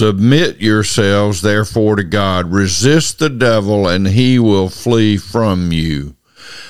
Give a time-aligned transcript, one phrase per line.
[0.00, 2.50] Submit yourselves, therefore, to God.
[2.50, 6.16] Resist the devil, and he will flee from you.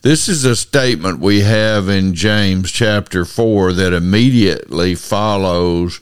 [0.00, 6.00] This is a statement we have in James chapter 4 that immediately follows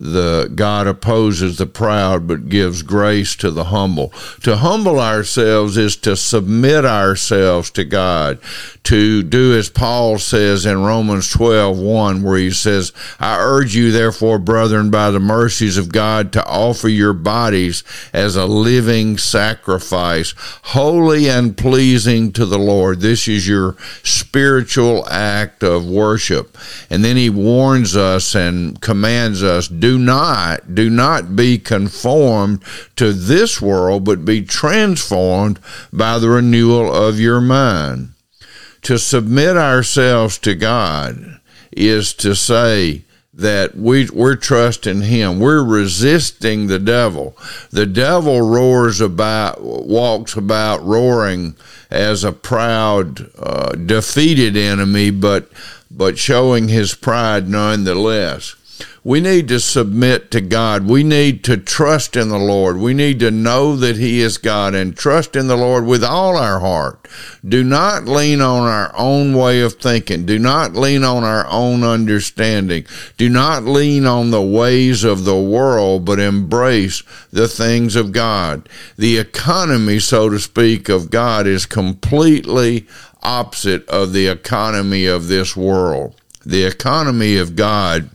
[0.00, 4.12] the God opposes the proud but gives grace to the humble.
[4.42, 8.38] To humble ourselves is to submit ourselves to God,
[8.84, 13.90] to do as Paul says in Romans 12, 1, where he says, I urge you
[13.90, 20.32] therefore, brethren, by the mercies of God, to offer your bodies as a living sacrifice,
[20.62, 23.00] holy and pleasing to the Lord.
[23.00, 26.56] This is your spiritual act of worship.
[26.88, 32.62] And then he warns us and commands us, do not, do not be conformed
[32.96, 35.60] to this world, but be transformed
[35.92, 38.10] by the renewal of your mind.
[38.82, 43.04] To submit ourselves to God is to say,
[43.38, 45.38] that we, we're trusting him.
[45.38, 47.36] We're resisting the devil.
[47.70, 51.54] The devil roars about, walks about roaring
[51.88, 55.50] as a proud, uh, defeated enemy, but,
[55.88, 58.56] but showing his pride nonetheless
[59.08, 60.86] we need to submit to God.
[60.86, 62.76] We need to trust in the Lord.
[62.76, 66.36] We need to know that He is God and trust in the Lord with all
[66.36, 67.08] our heart.
[67.42, 70.26] Do not lean on our own way of thinking.
[70.26, 72.84] Do not lean on our own understanding.
[73.16, 78.68] Do not lean on the ways of the world, but embrace the things of God.
[78.98, 82.86] The economy, so to speak, of God is completely
[83.22, 86.14] opposite of the economy of this world.
[86.44, 88.10] The economy of God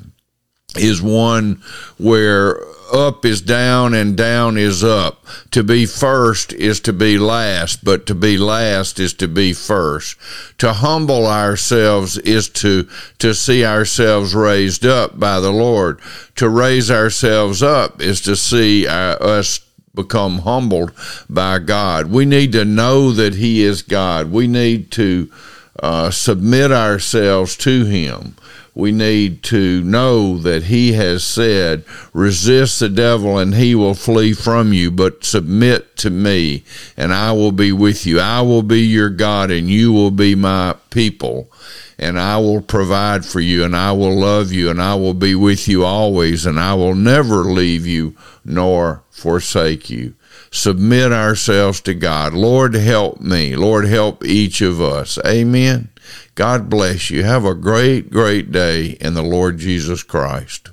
[0.76, 1.62] is one
[1.98, 2.60] where
[2.94, 5.26] up is down and down is up.
[5.52, 10.18] To be first is to be last, but to be last is to be first.
[10.60, 12.88] To humble ourselves is to,
[13.20, 16.00] to see ourselves raised up by the Lord.
[16.36, 19.60] To raise ourselves up is to see our, us
[19.96, 20.92] become humbled
[21.30, 22.12] by God.
[22.12, 24.32] We need to know that He is God.
[24.32, 25.32] We need to
[25.80, 28.36] uh, submit ourselves to Him
[28.76, 34.33] we need to know that he has said, resist the devil and he will flee
[34.33, 36.64] from you, but submit to me
[36.98, 38.20] and I will be with you.
[38.20, 41.52] I will be your God and you will be my people
[42.00, 45.36] and I will provide for you and I will love you and I will be
[45.36, 50.16] with you always and I will never leave you nor forsake you.
[50.52, 52.33] Submit ourselves to God.
[52.33, 53.55] Lord, help me.
[53.55, 55.17] Lord, help each of us.
[55.26, 55.89] Amen.
[56.36, 57.23] God bless you.
[57.23, 60.73] Have a great, great day in the Lord Jesus Christ.